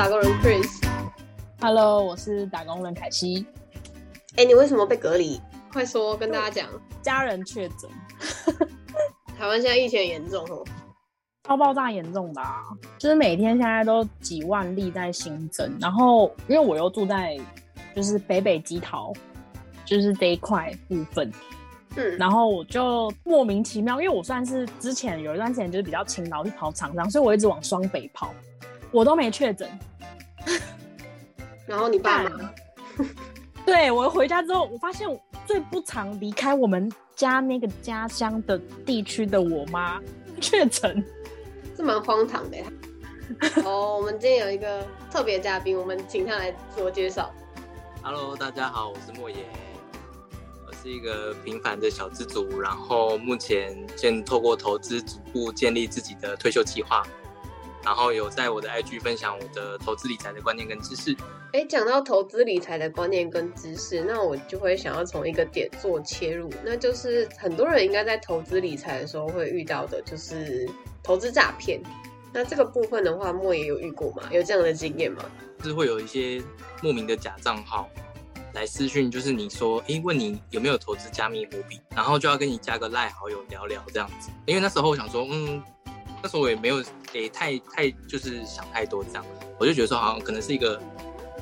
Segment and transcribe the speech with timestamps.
[0.00, 0.82] 打工人 Chris。
[1.60, 3.44] Hello，我是打工人凯西。
[4.38, 5.38] 哎、你为什么被隔离？
[5.70, 6.70] 快说，跟大家讲。
[7.02, 7.90] 家人确诊，
[9.38, 10.64] 台湾现在疫情很严重哦。
[11.46, 12.62] 超爆炸严重的啊！
[12.96, 17.38] 就是每天现在都几万例在新增，然后因为我又住在
[17.94, 19.12] 就是北北基桃，
[19.84, 21.30] 就是这一块部分，
[21.96, 28.32] 嗯，然后我就莫名其妙，因为我算是之前有一段时间就是比较勤劳去跑厂商，所以我一直往双北跑，
[28.92, 29.68] 我都没确诊。
[31.66, 32.54] 然后你爸妈干
[33.66, 35.08] 对我回家之后，我发现
[35.46, 40.00] 最不常离开我们家那个家乡的地区的我妈
[40.40, 41.04] 确诊。
[41.76, 42.64] 是蛮荒唐的呀。
[43.64, 47.32] 哦，我们今天有一个特别嘉宾，我们请他来自我介绍。
[48.02, 49.38] Hello，大家好，我是莫言，
[50.66, 57.06] 我是一个平凡的小资族，然后目前正透过投资逐步建立自己的退休计划，
[57.84, 61.16] 然后有在我的 IG 分享我的投资理财的观念跟知识。
[61.52, 70.68] 哎，讲到投资理财的观念跟知识，那我就会想要从一个点做切入，那就是很多人应该在投资理财的时候会遇到的，就是
[71.02, 71.80] 投资诈骗。
[72.32, 74.22] 那这个部分的话，莫也有遇过吗？
[74.30, 75.24] 有这样的经验吗？
[75.58, 76.40] 就是会有一些
[76.80, 77.90] 莫名的假账号
[78.54, 84.30] 来私讯，就是你说，诶，问你有没有投资加密货币，然后就要跟你加个赖好友聊聊这样子。
[84.46, 85.60] 因为那时候我想说，嗯，
[86.22, 86.82] 那时候我也没有
[87.12, 89.24] 诶太太就是想太多这样，
[89.58, 90.80] 我就觉得说好像可能是一个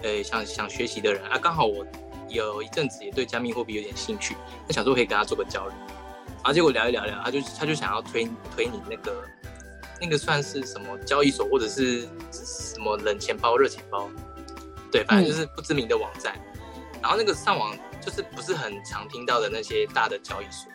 [0.02, 1.86] 呃想想学习的人啊，刚好我
[2.28, 5.74] 有一阵子也对加密货币有点兴趣，那想说可以跟他做个交流，
[6.36, 9.24] 然后结果聊一聊聊，他就他就想要推推你那个。
[10.00, 14.08] 那个算是什么交易所，或者是什么冷钱包、热钱包，
[14.92, 16.40] 对，反正就是不知名的网站。
[17.02, 20.70] 然后那个上网就是不是很常听到的那些大的交易所，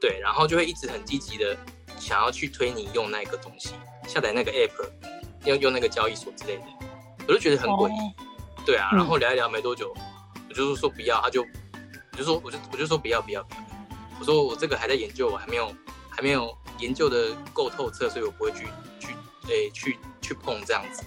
[0.00, 1.54] 对，然后就会一直很积极的
[2.00, 3.74] 想要去推你用那个东西，
[4.08, 4.90] 下载那个 app，
[5.44, 6.64] 用用那个交易所之类的，
[7.28, 7.92] 我就觉得很诡异。
[7.92, 8.14] 哦
[8.66, 9.90] 对啊，嗯然后聊一聊没多久，
[10.48, 11.42] 我就说不要，他就
[12.12, 13.60] 我就说我就我就说不要不要不要，
[14.20, 15.74] 我说我这个还在研究，我还没有
[16.10, 18.66] 还没有研究的够透彻，所以我不会去
[19.00, 19.14] 去
[19.48, 21.02] 诶、去去碰这样子。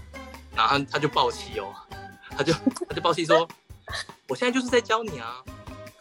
[0.55, 1.71] 然后他他就暴气哦，
[2.31, 2.51] 他就
[2.89, 3.47] 他就暴气说，
[4.27, 5.37] 我现在就是在教你啊，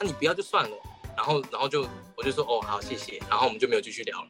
[0.00, 0.77] 那你不要就算了。
[1.15, 4.28] 然后然后就我就说哦好谢谢，然后我们就没有继续聊了。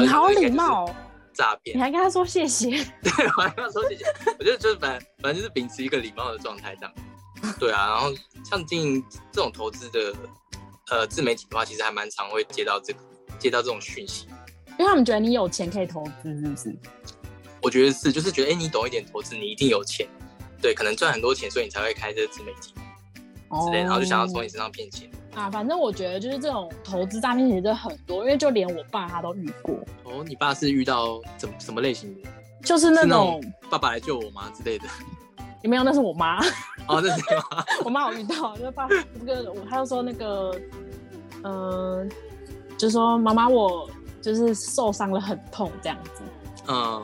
[0.00, 0.94] 你好礼貌哦，
[1.34, 2.70] 诈骗你，还跟他说谢谢。
[3.02, 4.04] 对，我还跟他说谢谢。
[4.38, 6.94] 我觉得就是反反正就是秉持一个礼貌的状态这样。
[7.58, 8.12] 对啊，然后
[8.44, 10.14] 像经营这种投资的
[10.90, 13.00] 呃自媒体的话，其实还蛮常会接到这个
[13.38, 14.26] 接到这种讯息。
[14.78, 16.76] 因为他们觉得你有钱可以投资，是不是？
[17.60, 20.08] 我觉得是，就是觉得哎、诶你懂一点投资，你一定有钱，
[20.60, 25.10] 对，可能赚很多钱，所以你才会开这个自媒体之类的，然后就想要从你身上骗钱。
[25.34, 32.28] 啊，反正我觉得就是这种投资诈骗其实很多，因为就连我爸他都遇过，哦，你爸是遇到怎么什么类型的？
[32.62, 34.84] 就是那种种爸爸来救我吗之类的？
[35.62, 35.82] 有没有？
[35.82, 36.38] 那是我妈，
[36.86, 37.64] 哦，那是妈？
[37.84, 40.54] 我妈有遇到，就是爸那个我，他就说那个，
[41.42, 42.06] 呃，
[42.76, 43.88] 就说妈妈我
[44.20, 46.22] 就是受伤了，很痛这样子。
[46.68, 47.02] 嗯，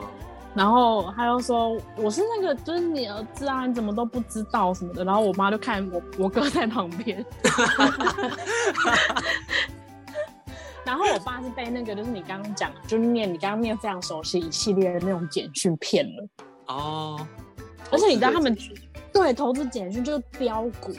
[0.55, 5.05] 然后他又说我是那个就是你儿子啊，你怎么都不知道什么的。
[5.05, 7.23] 然后我妈就看我我哥在旁边，
[10.83, 16.27] 然后我爸是被那个就是你刚刚讲，就是念你刚刚念非常熟悉一系列的那种简讯骗了。
[16.67, 17.27] 哦，
[17.91, 18.57] 而且你知道他们
[19.13, 20.93] 对，投资简讯就是标股，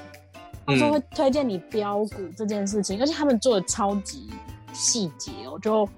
[0.66, 4.30] 他说会推荐你标股这件事情，而且他们做的超级
[4.72, 5.58] 细节哦。
[5.60, 5.88] 就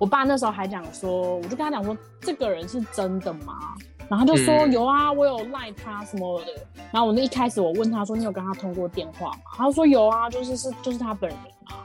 [0.00, 3.74] 我爸那时候还讲说，我就跟他讲说，这个人是真的吗？
[4.08, 6.46] 然后他就说、嗯有啊，我有赖他什么的。
[6.90, 9.38] 然后我那一开始我问他说，你有跟他通过电话吗？
[9.54, 11.84] 他就说有啊，就是是就是他本人啊。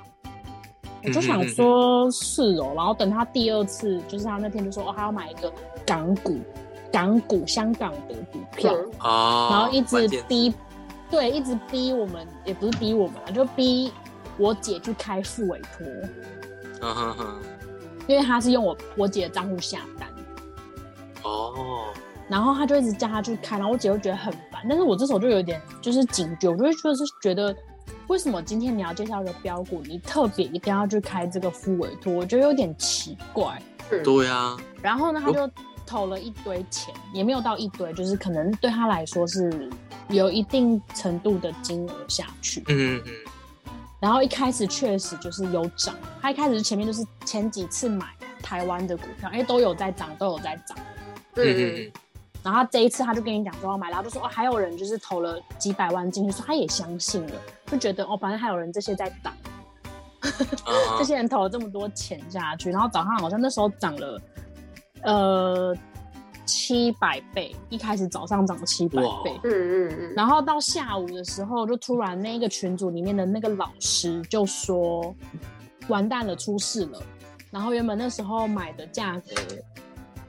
[1.03, 2.71] 我就想说，是哦。
[2.73, 5.51] 然后等他第二次，就是他那天就说，哦，他要买一个
[5.85, 6.39] 港股，
[6.89, 8.73] 港股香港的股票。
[8.73, 10.53] 嗯哦，然后一直逼，
[11.11, 13.91] 对，一直逼我们，也不是逼我们啊，就逼
[14.37, 15.85] 我姐去开付委托，
[16.81, 17.41] 嗯哼哼，
[18.07, 20.09] 因为他是用我我姐的账户下单，
[21.23, 21.85] 哦，
[22.27, 27.55] 然后他就一直叫他去开，然后我姐就觉得很烦，但是我这时候就有点就是警觉，我就会就是觉得。
[28.07, 32.13] 为什么今天你要介绍一个标股，你特别一定要去开这个副委托？
[32.13, 33.59] 我觉得有点奇怪。
[33.89, 35.49] 嗯对啊，然后呢，他就
[35.87, 39.69] 投了一堆钱，也没有到一堆，就是可能对他来说是
[40.09, 42.63] 有一定程度的金额下去。
[42.67, 43.13] 嗯嗯
[44.05, 48.05] 然后一开始确实就是有涨，他一开始前面就是前几次买
[48.39, 50.77] 台湾的股票，因为都有在涨，都有在涨。
[51.37, 51.91] 嗯
[52.43, 57.33] 然后他这一次他就跟你讲说要买，然后就说哦，还有人就是投了几百万进去，说他也相信了，
[57.65, 59.33] 就觉得哦，反正还有人这些在挡，
[60.21, 60.29] 啊
[60.99, 64.21] 这些人投了这么多钱下去，然后早上好像那时候涨了，
[65.01, 65.75] 呃，
[66.45, 75.13] 七百倍，一开始早上涨七百哇倍，嗯嗯嗯，然后到下午的时候，就突然那个群组里面的那个老师就说，
[75.87, 77.01] 完蛋了，出事了。
[77.51, 79.35] 然后原本那时候买的价格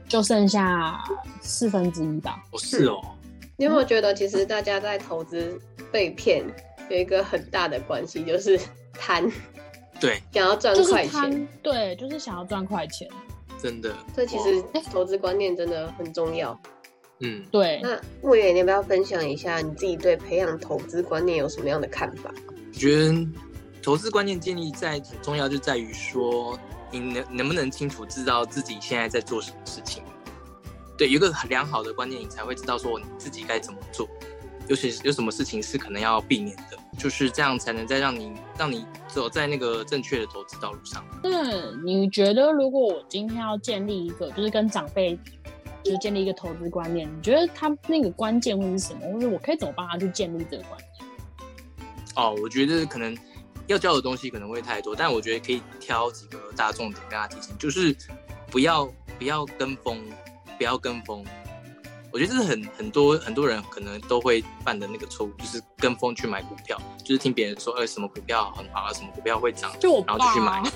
[0.08, 1.02] 就剩下
[1.40, 2.42] 四分之一吧。
[2.52, 3.00] 哦是哦，
[3.56, 5.60] 你有没有觉得其实大家在投资
[5.90, 6.44] 被骗
[6.88, 8.58] 有一个很大的关系，就是
[8.92, 9.28] 贪，
[9.98, 11.10] 对，想要赚快钱。
[11.10, 13.08] 贪，对，就是想要赚快钱。
[13.62, 16.58] 真的，这其实哎投资观念真的很重要。
[17.20, 22.30] 嗯，对，那莫言，你要不要分享一下你自己对培养投资观念有什么样的看法？
[22.68, 23.26] 我觉得
[23.82, 26.58] 投资观念建立在很重要，就在于说
[26.90, 30.02] 你能能不能清楚知道自己现在在做什么事情。
[30.98, 34.06] 对，有一个很良好的观念，你才会知道说你自己该怎么做，
[34.68, 41.04] 尤其是有什么事情是可能要避免的，就是这样才能再让你让你走在那个正确的投资道路上。
[41.22, 45.18] 那你觉得，如果我今天要建立一个，就是跟长辈，
[45.84, 49.00] 就是建立一个投资观念，你觉得他那个关键会是什么？
[49.12, 51.10] 或者我可以怎么帮他去建立这个观念？
[52.16, 53.16] 哦，我觉得可能
[53.66, 57.96] 要教的东西可能会太多，但我觉得可以挑几个大重点跟他提醒，就是
[58.50, 58.84] 不要
[59.18, 60.02] 不要跟风，
[60.58, 61.24] 不要跟风。
[62.16, 70.72] 我觉得这是很很多很多人可能都会犯的那个错误，就是跟风去买股票，就是听别人说，哎、什么股票很好啊，什么股票会涨，就然后就去买啊，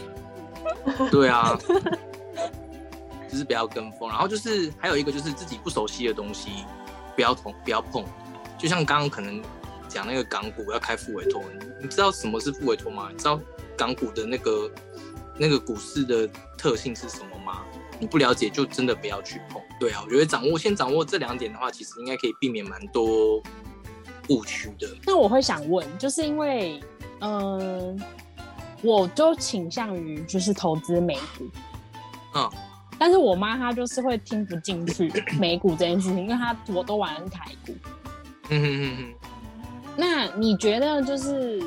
[1.10, 1.58] 对啊，
[3.32, 4.06] 就是不要跟风。
[4.10, 6.50] 然后就是还有一个就是自己不熟悉的东西，
[7.16, 8.04] 不要碰，不要碰。
[8.58, 9.42] 就像刚刚可能
[9.88, 13.08] 讲那个港股要开副委托，你你知道什么是副委托吗？
[13.10, 13.40] 你知道
[13.78, 14.70] 港股的那个
[15.38, 16.28] 那个股市的
[16.58, 17.62] 特性是什么吗？
[18.00, 19.60] 你不了解就真的不要去碰。
[19.78, 23.42] 对啊，我觉得掌握先掌握这两点的话，其实应该可以避免蛮多
[24.30, 24.88] 误区的。
[25.06, 26.80] 那我会想问，就是因为，
[27.20, 28.02] 嗯、
[28.82, 31.48] 我就倾向于就是投资美股，
[32.34, 32.50] 嗯，
[32.98, 37.74] 但是我妈她就是会听不进去美股这件事情，因为她我都玩台股。
[38.48, 39.14] 嗯哼哼哼。
[39.96, 41.62] 那你觉得就是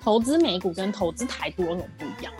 [0.00, 2.32] 投资美股跟投资台股有什么不一样？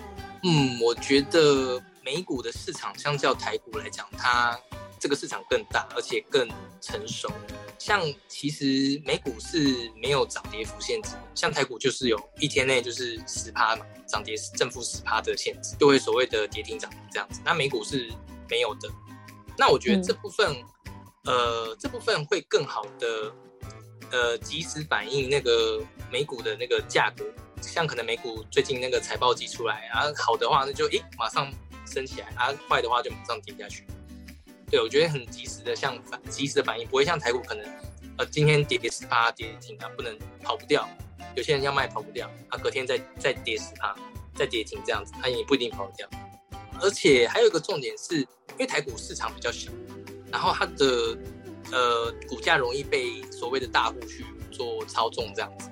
[0.45, 4.59] 嗯，我觉得美股的市场相较台股来讲，它
[4.99, 6.49] 这个市场更大，而且更
[6.81, 7.31] 成熟。
[7.79, 17.41] 像其实美股是没有涨跌幅限制，像台股就是有一天内就是十趴嘛，涨跌正负十趴的限制，就会所谓的跌停涨停这样子。
[17.45, 18.13] 那美股是
[18.49, 18.89] 没有的。
[19.59, 20.57] 那我觉得这部分，
[21.25, 23.33] 呃，这部分会更好的，
[24.11, 27.25] 呃，及时反映那个美股的那个价格。
[27.61, 31.49] 像可能美股最近那个财报季出来，啊，好的话那就诶马上
[31.93, 33.87] 升起来，啊，坏的话就马上跌下去。
[34.71, 37.65] 对，我觉得很及时的，像反及时的反应，不会像台股可能，
[38.17, 40.89] 呃，今天跌十趴跌停啊，不能跑不掉。
[41.37, 43.95] 有些人要卖跑不掉，啊，隔天再再跌十趴，
[44.35, 46.09] 再跌停这样子，他也不一定跑得掉。
[46.81, 49.71] 而且还有一个重点是，因为台股市场比较小，
[50.31, 51.17] 然后它的
[51.71, 55.71] 呃股价容易被所谓的大户去做操纵这样子。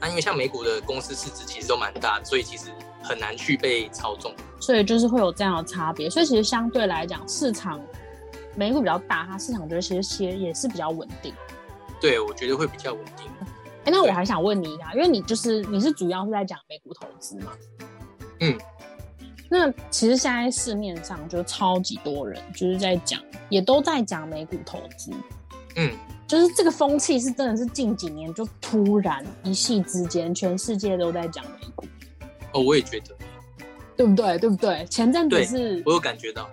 [0.00, 2.72] 那因为像美股的公司市值其实都蛮大的，所以其实
[3.08, 4.32] 很难去被操纵。
[4.60, 6.10] 所以就是会有这样的差别。
[6.10, 7.80] 所以其实相对来讲，市场
[8.54, 11.32] 美股比较大，它市场就是其实其实也是比较稳定。
[12.00, 13.26] 对，我觉得会比较稳定。
[13.84, 17.52] 哎，那我还想问你一下，因为你就是你是主要是在讲美股投资嘛？
[18.40, 18.58] 嗯。
[19.50, 25.10] 那其实现在市面上就超级多人就是在讲，也都在讲美股投资。
[25.76, 25.90] 嗯，
[26.26, 31.86] 就是这个风气是真的是近几年就突然一夕之间，全世界都在讲美股，
[32.52, 33.14] 哦，我也觉得，
[33.96, 34.38] 对不对？
[34.38, 34.86] 对不对？
[34.86, 36.48] 前阵子是我有感觉到。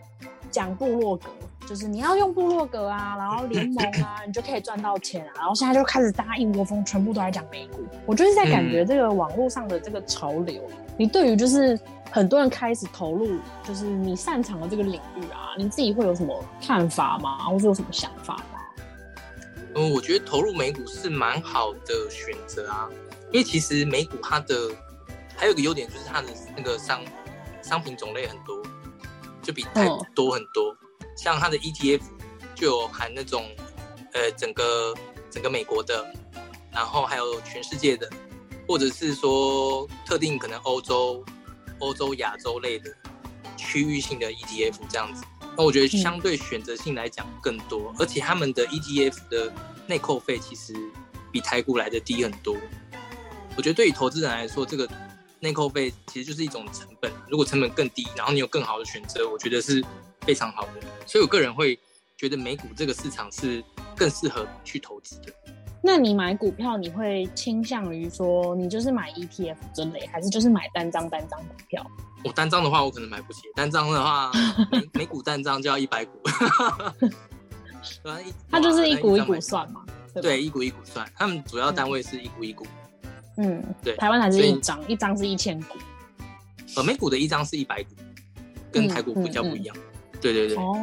[0.51, 1.29] 讲部落格，
[1.67, 5.31] 就是你要用部落格啊，然后联盟啊，你就可以赚到钱啊。
[5.35, 7.85] 然后现在就开始大家一窝蜂，全部都在讲美股。
[8.05, 10.63] 我就是在感觉这个网络上的这个潮流，
[10.97, 11.77] 你对于就是
[12.09, 17.37] 很多人开始投入，就是你擅长的这个领域啊，你自己会有什么看法吗？
[17.49, 18.59] 或者有什么想法吗？
[19.75, 22.89] 嗯，我觉得投入美股是蛮好的选择啊，
[23.33, 24.55] 因为其实美股它的
[25.37, 27.03] 还有一个优点就是它的那个商
[27.61, 28.61] 商品种类很多，
[29.41, 30.75] 就比台多很多。
[31.15, 32.01] 像它的 ETF
[32.55, 33.49] 就有含那种
[34.13, 34.93] 呃整个
[35.29, 36.05] 整个美国的，
[36.71, 38.09] 然后还有全世界的，
[38.67, 41.23] 或者是说特定可能欧洲、
[41.79, 42.93] 欧洲、亚洲类的
[43.55, 45.23] 区域性的 ETF 这样子。
[45.57, 49.53] 那我觉得相对选择性来讲更多，而且他们的 ETF 的
[49.87, 50.73] 内扣费其实
[51.31, 52.57] 比台股来的低很多。
[53.55, 54.85] 我觉得对于投资人来说，这个
[55.45, 57.11] 内扣费其实就是一种成本。
[57.29, 59.83] 如果成本更低，然后你有更好的选择，我觉得是
[60.21, 60.71] 非常好的。
[61.05, 61.79] 所以我个人会
[62.17, 63.63] 觉得美股这个市场是
[63.95, 65.31] 更适合去投资的。
[65.83, 71.85] 那你买股票，你会倾向于说你就是买 ETF 之类，还是就是买单张单张股票？
[72.23, 73.41] 我单张的话，我可能买不起。
[73.55, 74.31] 单张的话，
[74.71, 76.19] 每每 股单张就要一百股。
[78.49, 79.85] 它就是一股一股算嘛？
[80.21, 82.65] 对一股一股算，他们主要单位是一股一股。
[82.65, 82.84] 嗯，
[83.83, 85.77] 对台湾还是一张，一张是一千股。
[86.75, 87.89] 呃，美股的一张是一百股，
[88.71, 89.75] 跟嗯台股比较不一样。
[90.21, 90.75] 对对对，哦，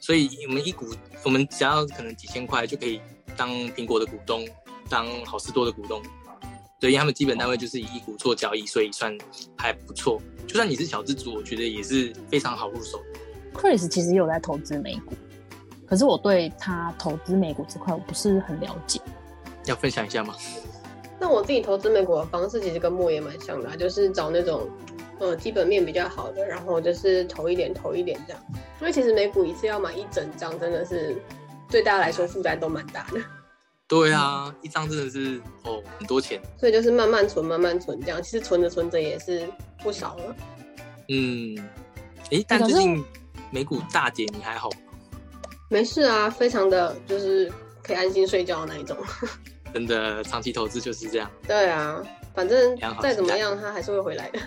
[0.00, 0.86] 所以我们一股，
[1.24, 3.00] 我们只要可能几千块就可以
[3.36, 4.44] 当苹果的股东，
[4.88, 6.02] 当好事多的股东。
[6.78, 9.16] 对，因为他们基本单位就是以一股做交易，所以算
[9.56, 10.20] 还不错。
[10.46, 13.00] 就算你是小资主，我觉得也是非常好入手。
[13.54, 15.14] Chris 其实也有在投资美股，
[15.86, 19.00] 可是我对他投资美股这块我不是很了解。
[19.64, 20.34] 要分享一下吗？
[21.18, 24.68] 那我自己投资美股的方式其实跟莫也蛮像的、啊，就是找那种
[25.18, 28.42] 呃基本面比较好的，然后就是投一点投一点这样。
[28.80, 31.16] 因为其实美股一次要买一整张，真的是
[31.70, 33.20] 对大家来说负担都蛮大的，
[33.88, 36.40] 对啊，一张真的是哦很多钱。
[36.58, 38.22] 所以就是慢慢存慢慢存这样。
[38.22, 39.48] 其实存着存着也是
[39.82, 40.36] 不少了。
[41.08, 41.56] 嗯，
[42.30, 43.02] 诶，但最近
[43.50, 44.76] 美股大跌，你还好吗？
[45.70, 47.50] 没事啊，非常的就是
[47.82, 48.96] 可以安心睡觉的那一种。
[49.72, 51.30] 真的，长期投资就是这样。
[51.46, 52.02] 对啊，
[52.34, 54.38] 反正再怎么样它还是会回来的。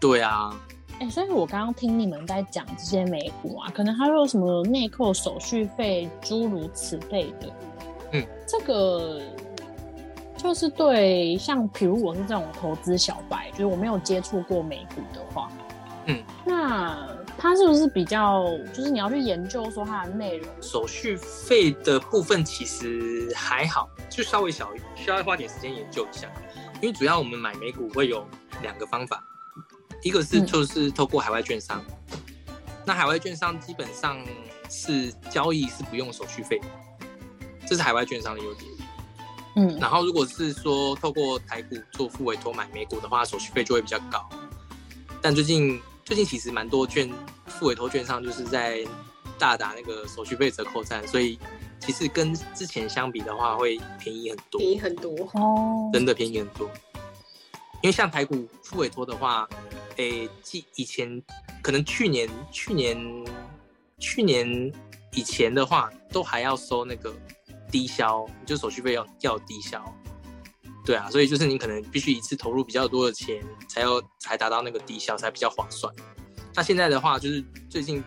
[0.00, 0.54] 对啊，
[1.00, 7.52] 哎、所以我刚刚听你们在讲这些美股啊，可能还有什么内扣手续费诸如此类的。
[8.12, 9.20] 嗯，这个
[10.36, 15.50] 就是对像比如我是这种投资小白，就是我没有接触过美股的话，
[16.06, 17.08] 嗯，那
[17.40, 20.48] 它是不是比较就是你要去研究说它的内容？
[20.60, 26.28] 手续费的部分其实还好，就稍微小，需要花点时间研究一下。
[26.82, 28.26] 因为主要我们买美股会有
[28.60, 29.22] 两个方法，
[30.02, 31.80] 一个是嗯就是透过海外券商，
[32.84, 34.18] 那海外券商基本上
[34.68, 36.60] 是交易是不用手续费，
[37.68, 38.70] 这是海外券商的优点。
[39.56, 44.28] 嗯然后如果是说透过台股做副委托买美股的话，手续费就会比较高。
[45.20, 47.06] 但最近最近其实蛮多券
[47.48, 48.82] 付委托券商就是在
[49.38, 51.38] 大打那个手续费折扣战，所以
[51.80, 56.66] 其实跟之前相比的话会便宜很多，便宜很多，哦，真的便宜很多。
[57.82, 59.46] 因为像台股付委托的话，
[59.96, 61.22] 诶，记以前
[61.60, 63.26] 可能去年去年
[63.98, 64.72] 去年
[65.12, 67.14] 以前的话，都还要收那个
[67.70, 69.84] 低消，就手续费要要低消。
[70.88, 75.92] 对啊，所以就是你可能必须一次投入比较多的钱，才要才达到那个低消，才比较划算。
[76.54, 78.02] 那现在的话，就是最近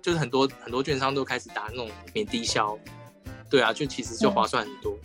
[0.00, 2.78] 就是很多很多券商都开始打那种免低消，
[3.50, 4.96] 对啊，就其实就划算很多，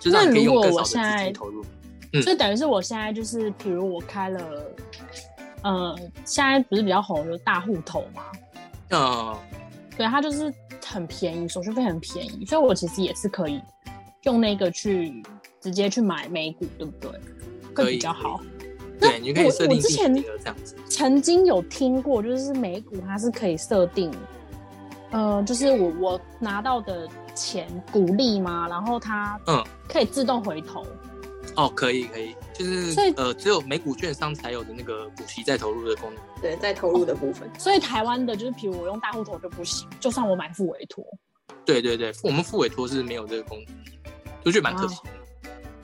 [0.00, 1.64] 就让你可以用更少的资金投入。
[2.12, 4.64] 嗯所以等于是我现在就是，比如我开了，
[5.62, 8.24] 呃，现在不是比较红的大户头嘛？
[8.90, 9.36] 嗯，
[9.96, 10.52] 对，它就是
[10.84, 13.60] 很便宜，手续费很便宜，所以我其实也是可以
[14.22, 15.22] 用那个去
[15.66, 17.10] 直接去买美股，对不对？
[17.10, 17.18] 会
[17.74, 18.40] 可以比较好。
[19.00, 20.14] 对，你可以我设定这样
[20.62, 20.76] 子。
[20.88, 24.12] 曾经有听过，就是美股它是可以设定，
[25.10, 30.86] 呃，就是我我拿到的钱股利嘛，然后它嗯可以自动回头。
[31.56, 36.22] 哦，可以可以，就是所以呃，只有美股券商才有的那个股息再投入的功能。
[36.40, 37.50] 对，再投入的部分。
[37.58, 41.04] 所以台湾的就是，比如我用大户头就不行，就算我买副委托，
[41.64, 43.74] 对对对，我们副委托是没有这个功能，
[44.44, 45.10] 我觉得蛮可惜的。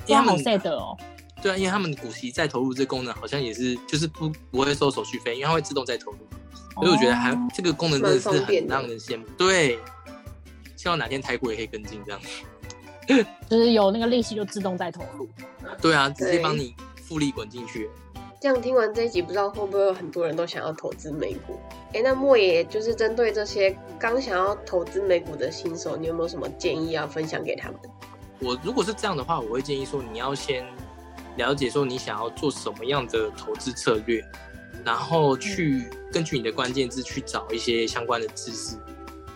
[0.06, 0.96] 因为他们 sad 哦。
[1.42, 6.18] 对啊，因为他们股息再投入这个功能好像也是就是不不会收手续费，因为它会自动再投入，
[6.74, 9.26] 所以我觉得还、哦这个功能真的是很让人羡慕。
[9.36, 9.76] 对，
[10.76, 12.20] 希望哪天台股也可以跟进这样。
[13.50, 15.28] 就是有那个利息就自动再投入。
[15.80, 17.90] 对啊，直接对帮你复利滚进去。
[18.40, 21.58] 这样听完这一集，不知道会不会有很多人都想要投资美股？
[21.92, 27.80] 哎，那莫爷就是针对这些刚想要投资美股的新手，你有没有什么建议要分享给他们？
[28.42, 30.66] 我如果是这样的话，我会建议说，你要先
[31.36, 34.22] 了解说你想要做什么样的投资策略，
[34.84, 38.76] 然后去根据你的关键字去找一些相关的知识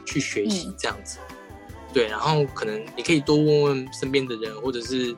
[0.05, 1.19] 去学习嗯，这样子。
[1.95, 5.17] 对，然后可能你可以多问问身边的人，或者是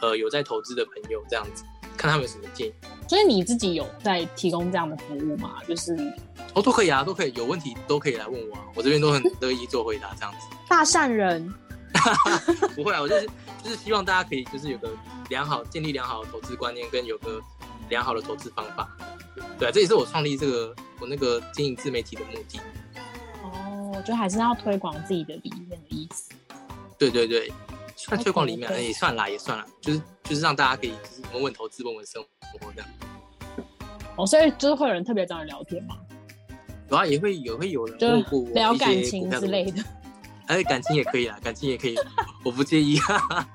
[0.00, 1.62] 呃有在投资的朋友，这样子
[1.96, 2.74] 看他们有什么建议。
[3.08, 5.58] 所以你自己有在提供这样的服务吗？
[5.68, 5.94] 就是
[6.54, 10.38] 哦，都可以啊，都可以，有问题都可以来问我啊，我这边都很乐意做回答，这样子。
[10.68, 11.52] 大善人，
[12.76, 13.28] 不会啊，我就是
[13.62, 14.90] 就是希望大家可以就是有个
[15.30, 17.40] 良好建立良好的投资观念，跟有个
[17.88, 18.88] 良好的投资方法。
[19.58, 22.60] 对啊，这也是我创立这个我那个经营自媒体的目的。
[23.42, 26.30] 哦，就还是要推广自己的理念的意思。
[26.98, 27.52] 对对对，
[27.96, 32.90] 算推广里面 OK，OK 也算啦，也算啦，就是就是让大家可以就是稳稳投资，稳稳生活这样。
[34.16, 35.96] 哦，所以就是会有人特别找你聊天嘛，
[36.88, 39.82] 然后也会有会有人就问过我聊感情之类的。
[40.48, 41.96] 哎，感情也可以啊，感情也可以。
[42.44, 43.46] 我不介意啊，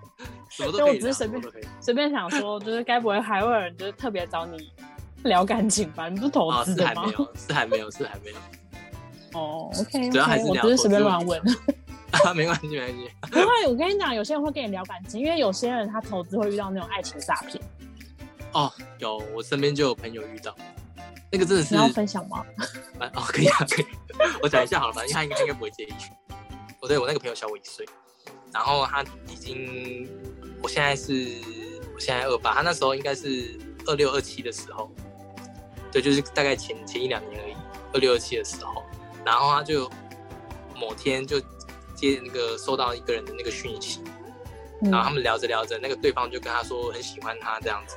[0.50, 1.42] 什么都可以我只是随便。
[1.82, 4.72] 随便想说，就是该不会还会有人就是特别找你
[5.24, 6.08] 聊感情吧？
[6.08, 7.12] 你不是投啊，资的吗是还没？
[7.14, 8.38] 有，是还没有，是还没有
[9.34, 11.42] 哦，OK，主要还是我聊只是随便乱问。
[12.12, 13.10] 啊， 没关系，没关系。
[13.32, 17.60] 不会，我跟你讲，有些人会跟你聊感情，因为有些人他投资会遇到那种爱情诈骗。
[18.52, 20.56] 哦，有，我身边就有朋友遇到，
[21.32, 22.46] 那个真的是你要分享吗？
[23.00, 23.86] 蛮 哦，可以啊，可以。
[24.44, 25.94] 我讲一下好了吧，因为他应该应该不会介意。
[26.84, 27.86] 我对我那个朋友小我一岁，
[28.52, 30.06] 然后他已经，
[30.62, 31.40] 我现在是，
[31.94, 34.92] 我现在二八，他那时候应该是二六二七的时候，
[35.94, 37.56] 对，就是大概前前一两年而已，
[37.94, 38.84] 二六二七的时候，
[39.26, 39.90] 然后他就
[40.76, 41.40] 某天就
[41.96, 44.02] 接那个收到一个人的那个讯息，
[44.82, 44.92] 嗯。
[44.92, 47.96] 然后他们聊着聊着，那个对方就跟他说很喜欢他这样子，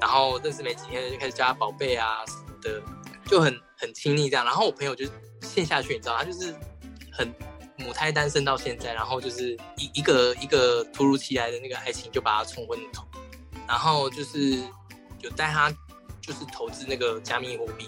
[0.00, 2.82] 然后认识没几天就开始叫他宝贝啊什么的，
[3.24, 4.44] 就很很亲密这样。
[4.44, 5.06] 然后我朋友就
[5.42, 6.52] 陷下去，你知道，他就是
[7.12, 7.32] 很
[7.84, 13.04] 母胎单身到现在，然后就是一一个一个突如其来的那个爱情就把他冲昏头，
[13.68, 14.58] 然后就是
[15.20, 15.70] 有带他
[16.20, 17.86] 就是投资那个加密货币，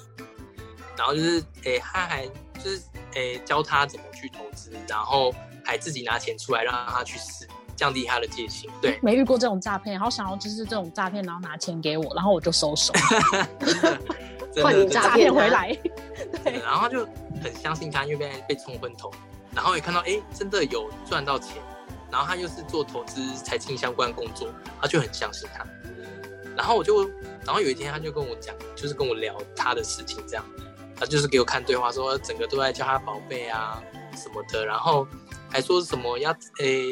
[0.96, 2.26] 然后就是诶他还
[2.62, 2.82] 就是
[3.14, 5.34] 诶教他怎么去投资，然后
[5.64, 8.70] 还自己拿钱出来让他去试，降低他的戒心。
[8.82, 12.92] 对，没遇过这种诈骗，好想要就是这种诈骗，然后拿钱给我，然后我就收手，
[14.62, 15.76] 换你诈诈骗回来。
[16.44, 17.06] 对，然后他就
[17.42, 19.10] 很相信他，因为被被冲昏头，
[19.56, 21.56] 然后也看到哎，真的有赚到钱，
[22.12, 25.66] 然后他又是做投资财经相关工作，他就很相信他。
[26.54, 27.08] 然后我就，
[27.44, 30.44] 然后有一天他就跟我讲，就是跟我聊他的事情，这样，
[30.94, 33.82] 他就是给我看对话，说整个都在叫他宝贝啊
[34.14, 35.08] 什么的，然后
[35.50, 36.84] 还说什么要诶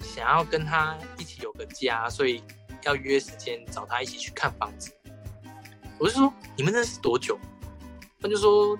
[0.00, 2.44] 想要跟他一起有个家，所以
[2.82, 4.92] 要约时间找他一起去看房子。
[5.98, 7.38] 我就说你们认识多久？
[8.20, 8.78] 他就说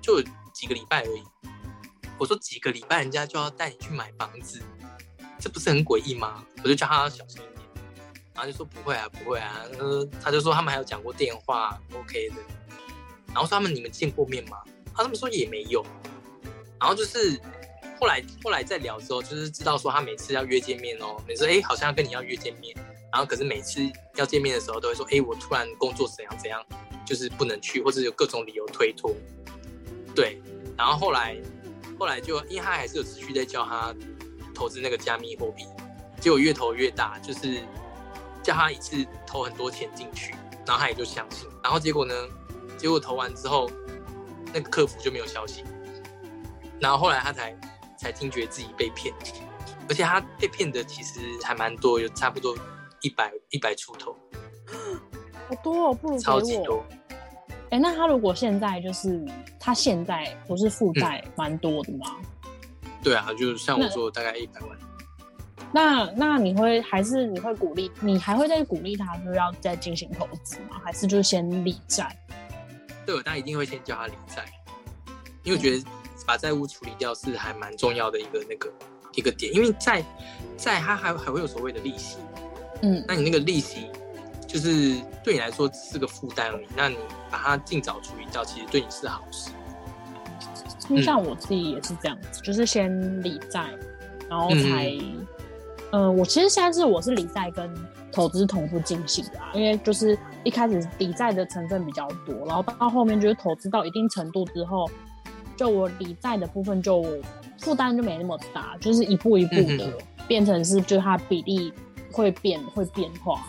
[0.00, 1.22] 就几个礼拜而已。
[2.18, 4.60] 我说几个礼拜人家就要带你去买房子，
[5.40, 6.44] 这不是很诡异吗？
[6.62, 7.68] 我就叫他小心一点，
[8.34, 9.62] 然后就说不会啊，不会啊。
[9.78, 12.36] 呃，他就说他们还有讲过电话，OK 的。
[13.28, 14.58] 然后说他们你们见过面吗？
[14.92, 15.84] 啊，他们说也没有。
[16.78, 17.40] 然后就是
[18.00, 22.76] 后来后来再聊之后，就是知道说他每次要约见面哦，每次哎好像要跟你要约见面，
[23.10, 23.80] 然后可是每次
[24.14, 26.64] 要见面的时候都会说哎我突然工作怎样怎样，
[27.04, 29.12] 就是不能去，或者有各种理由推脱。
[30.14, 30.40] 对，
[30.76, 31.36] 然后后来
[31.98, 33.94] 后来就因为他还是有持续在教他
[34.54, 35.66] 投资那个加密货币，
[36.20, 37.62] 结果越投越大，就是
[38.42, 40.34] 叫他一次投很多钱进去，
[40.66, 42.14] 然后他也就相信，然后结果呢，
[42.76, 43.70] 结果投完之后，
[44.52, 45.64] 那个客服就没有消息，
[46.80, 47.56] 然后后来他才
[47.96, 49.14] 才惊觉自己被骗，
[49.88, 52.56] 而且他被骗的其实还蛮多，有差不多
[53.00, 54.16] 一百一百出头，
[55.48, 56.18] 好多哦，不如。
[56.18, 56.84] 超级多。
[57.74, 59.20] 哎、那他如果现在就是
[59.58, 62.06] 他现在不是负债嗯蛮多的吗？
[63.02, 64.78] 对啊，就像我说，大概一百万。
[65.72, 70.80] 那那你会还是你会鼓励你还会再鼓励他说要再进行投资吗？
[70.84, 72.16] 还是就是先理债？
[73.04, 74.44] 对，我当然一定会先叫他理债，
[75.42, 75.84] 因为我觉得
[76.24, 78.72] 把债务处理掉是还蛮重要的一个那个
[79.16, 80.00] 一个点，因为债
[80.56, 82.18] 债它还还会有所谓的利息，
[82.82, 83.90] 嗯，那你那个利息
[84.54, 86.96] 就是对你来说只是个负担而已，那你
[87.28, 89.50] 把它尽早处理掉，其实对你是好事。
[90.88, 93.68] 因为像我自己也是这样子，就是先理债，
[94.30, 94.96] 然后才，
[95.90, 97.68] 嗯、呃，我其实现在是我是理债跟
[98.12, 104.88] 投资同步进行的啊，因为就是一开始理债的成分比较多，然后到后面就是投资到一定程度之后，
[105.56, 107.04] 就我理债的部分就
[107.58, 109.92] 负担就没那么大，就是一步一步的嗯
[110.28, 111.72] 变成是，就它比例
[112.12, 113.44] 会变会变化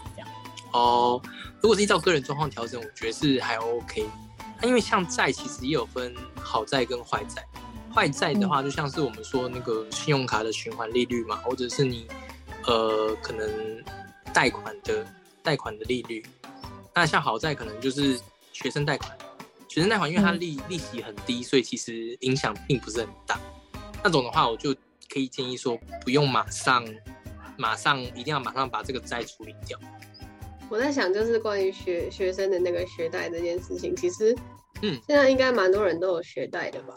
[0.76, 1.22] 哦，
[1.62, 4.06] 如果是依照个人状况调整，我觉得是还 OK。
[4.62, 7.46] 那因为像债其实也有分好债跟坏债，
[7.94, 12.08] 坏债的话就像是我们说那个信用卡的循环利率嘛，或者是你
[12.66, 13.50] 呃可能
[14.34, 15.08] 贷款的
[15.42, 16.26] 贷款的利率。
[16.94, 18.20] 那像好债可能就是
[18.52, 19.18] 学生贷款，
[19.70, 23.40] 学生贷款因为它利、利息很低，所以其实影响并不是很大。
[24.04, 24.74] 那种的话，我就
[25.10, 26.86] 可以建议说不用马上
[27.58, 29.80] 马上一定要马上把这个债处理掉。
[30.70, 34.36] 我在想，就是关于学学生的那个学贷这件事情，其实，
[34.82, 36.94] 嗯现在应该蛮多人都有学贷的吧？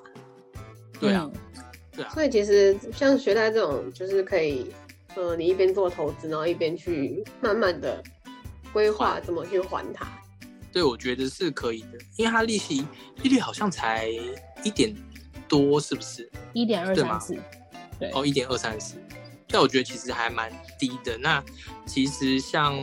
[0.98, 4.72] 对啊，嗯对啊，所以其实像学贷这种，就是可以，
[5.14, 8.02] 呃，你一边做投资，然后一边去慢慢的
[8.72, 10.06] 规划怎么去还它。
[10.72, 12.86] 对，我觉得是可以的，因为它利息
[13.22, 14.08] 利率好像才
[14.62, 14.94] 一点
[15.48, 16.30] 多，是不是？
[16.52, 17.36] 一点二三四，
[17.98, 18.96] 对，哦，一点二三四，
[19.48, 21.16] 但我觉得其实还蛮低的。
[21.18, 21.42] 那
[21.86, 22.74] 其实像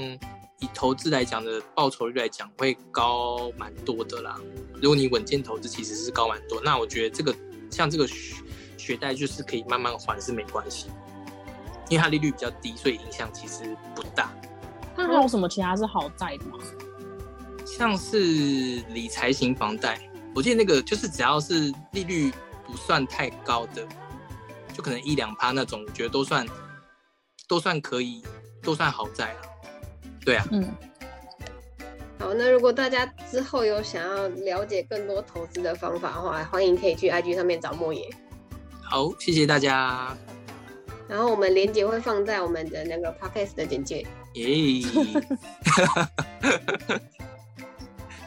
[0.66, 4.40] 以投资来讲的报酬率来讲，会高蛮多的啦。
[4.82, 6.60] 如果你稳健投资，其实是高蛮多。
[6.62, 7.34] 那我觉得这个
[7.70, 8.44] 像这个学
[8.78, 10.88] 学贷，就是可以慢慢还是没关系。
[11.90, 14.34] 因为它利率比较低，所以影响其实不大。
[14.98, 16.58] 那还有什么其他是好债的吗？
[17.66, 18.18] 像是
[18.90, 22.34] 理财型房贷，我记得那个就是只要是利率
[22.66, 23.88] 不算太高的，
[24.74, 26.48] 就可能一两趴那种，我觉得都算
[27.48, 28.24] 都算可以，
[28.64, 29.42] 都算好贷了。
[30.26, 30.68] 对啊，嗯，
[32.20, 38.04] 好，那如果大家之后有想要了解更多投资的方法的话，欢迎可以去 IG 上面找莫爷。
[38.82, 40.18] 好，谢谢大家，
[41.08, 44.06] 然后我们链接会放在我们的那个 podcast 的简介。
[44.34, 44.82] 耶、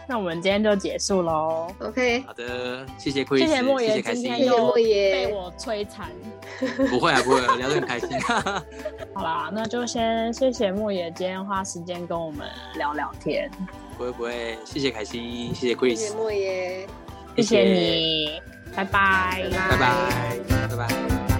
[0.08, 1.70] 那我们今天就结束喽。
[1.80, 6.10] OK，好的，谢谢 Chris，谢谢莫爷谢谢开心今天，谢谢又莫爷被我摧残。
[6.90, 8.08] 不会啊，不会啊，聊得很开心。
[9.14, 13.50] 好啦，那就先谢谢莫爷今天花时间跟我们聊聊天，
[13.96, 16.86] 不会不会，谢谢凯西，谢谢谢 Chris，谢莫爷。
[17.36, 18.42] 谢谢你，
[18.74, 21.37] 拜拜拜拜，拜拜。